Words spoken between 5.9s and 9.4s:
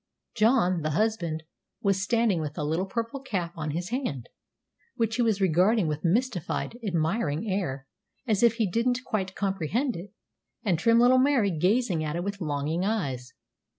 mystified, admiring air, as if he didn't quite